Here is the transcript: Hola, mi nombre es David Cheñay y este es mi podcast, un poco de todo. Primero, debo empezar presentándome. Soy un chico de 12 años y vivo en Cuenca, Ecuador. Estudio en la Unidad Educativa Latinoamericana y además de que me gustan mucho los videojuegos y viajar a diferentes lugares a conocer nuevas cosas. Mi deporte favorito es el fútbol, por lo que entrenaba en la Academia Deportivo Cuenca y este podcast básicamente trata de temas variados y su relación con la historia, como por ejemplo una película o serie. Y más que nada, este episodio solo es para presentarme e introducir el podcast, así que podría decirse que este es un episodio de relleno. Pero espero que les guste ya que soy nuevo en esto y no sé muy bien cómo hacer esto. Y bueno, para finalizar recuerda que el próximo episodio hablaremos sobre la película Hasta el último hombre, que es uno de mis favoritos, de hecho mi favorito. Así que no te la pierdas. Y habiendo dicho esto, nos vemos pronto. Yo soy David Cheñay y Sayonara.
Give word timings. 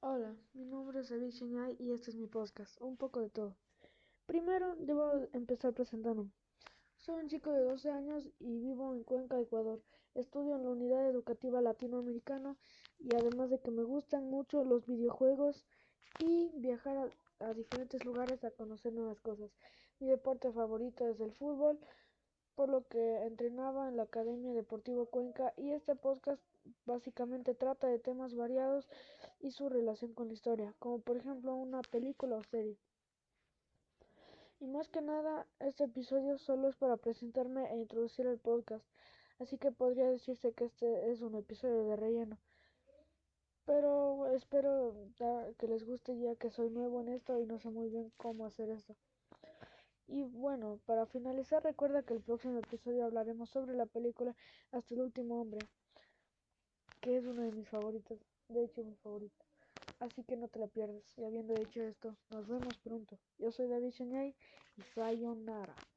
Hola, 0.00 0.32
mi 0.54 0.64
nombre 0.64 1.00
es 1.00 1.08
David 1.08 1.30
Cheñay 1.30 1.74
y 1.80 1.90
este 1.90 2.12
es 2.12 2.16
mi 2.16 2.28
podcast, 2.28 2.80
un 2.80 2.96
poco 2.96 3.18
de 3.18 3.30
todo. 3.30 3.56
Primero, 4.26 4.76
debo 4.76 5.10
empezar 5.32 5.74
presentándome. 5.74 6.30
Soy 6.98 7.16
un 7.16 7.28
chico 7.28 7.50
de 7.50 7.64
12 7.64 7.90
años 7.90 8.22
y 8.38 8.60
vivo 8.60 8.94
en 8.94 9.02
Cuenca, 9.02 9.40
Ecuador. 9.40 9.82
Estudio 10.14 10.54
en 10.54 10.62
la 10.62 10.70
Unidad 10.70 11.08
Educativa 11.08 11.60
Latinoamericana 11.60 12.56
y 13.00 13.12
además 13.16 13.50
de 13.50 13.58
que 13.58 13.72
me 13.72 13.82
gustan 13.82 14.30
mucho 14.30 14.64
los 14.64 14.86
videojuegos 14.86 15.66
y 16.20 16.52
viajar 16.54 17.10
a 17.40 17.54
diferentes 17.54 18.04
lugares 18.04 18.44
a 18.44 18.52
conocer 18.52 18.92
nuevas 18.92 19.20
cosas. 19.20 19.50
Mi 19.98 20.06
deporte 20.06 20.52
favorito 20.52 21.08
es 21.08 21.18
el 21.18 21.32
fútbol, 21.32 21.76
por 22.58 22.70
lo 22.70 22.84
que 22.88 23.24
entrenaba 23.24 23.88
en 23.88 23.96
la 23.96 24.02
Academia 24.02 24.52
Deportivo 24.52 25.06
Cuenca 25.06 25.54
y 25.56 25.70
este 25.70 25.94
podcast 25.94 26.42
básicamente 26.86 27.54
trata 27.54 27.86
de 27.86 28.00
temas 28.00 28.34
variados 28.34 28.88
y 29.38 29.52
su 29.52 29.68
relación 29.68 30.12
con 30.12 30.26
la 30.26 30.32
historia, 30.32 30.74
como 30.80 30.98
por 30.98 31.16
ejemplo 31.16 31.54
una 31.54 31.82
película 31.82 32.34
o 32.34 32.42
serie. 32.42 32.76
Y 34.58 34.66
más 34.66 34.88
que 34.88 35.00
nada, 35.00 35.46
este 35.60 35.84
episodio 35.84 36.36
solo 36.36 36.68
es 36.68 36.74
para 36.74 36.96
presentarme 36.96 37.72
e 37.72 37.76
introducir 37.76 38.26
el 38.26 38.38
podcast, 38.38 38.84
así 39.38 39.56
que 39.56 39.70
podría 39.70 40.10
decirse 40.10 40.52
que 40.52 40.64
este 40.64 41.12
es 41.12 41.20
un 41.20 41.36
episodio 41.36 41.84
de 41.84 41.94
relleno. 41.94 42.40
Pero 43.66 44.26
espero 44.34 44.96
que 45.58 45.68
les 45.68 45.84
guste 45.84 46.18
ya 46.18 46.34
que 46.34 46.50
soy 46.50 46.70
nuevo 46.70 47.02
en 47.02 47.10
esto 47.10 47.38
y 47.38 47.46
no 47.46 47.60
sé 47.60 47.70
muy 47.70 47.88
bien 47.88 48.10
cómo 48.16 48.46
hacer 48.46 48.68
esto. 48.70 48.96
Y 50.08 50.22
bueno, 50.22 50.80
para 50.86 51.04
finalizar 51.04 51.62
recuerda 51.62 52.02
que 52.02 52.14
el 52.14 52.22
próximo 52.22 52.58
episodio 52.58 53.04
hablaremos 53.04 53.50
sobre 53.50 53.74
la 53.74 53.84
película 53.84 54.34
Hasta 54.72 54.94
el 54.94 55.02
último 55.02 55.42
hombre, 55.42 55.60
que 57.02 57.18
es 57.18 57.26
uno 57.26 57.42
de 57.42 57.52
mis 57.52 57.68
favoritos, 57.68 58.18
de 58.48 58.64
hecho 58.64 58.82
mi 58.82 58.94
favorito. 58.96 59.44
Así 60.00 60.22
que 60.24 60.36
no 60.36 60.48
te 60.48 60.60
la 60.60 60.66
pierdas. 60.66 61.02
Y 61.18 61.24
habiendo 61.24 61.54
dicho 61.54 61.82
esto, 61.82 62.16
nos 62.30 62.48
vemos 62.48 62.76
pronto. 62.78 63.18
Yo 63.38 63.52
soy 63.52 63.68
David 63.68 63.90
Cheñay 63.90 64.34
y 64.76 64.82
Sayonara. 64.94 65.74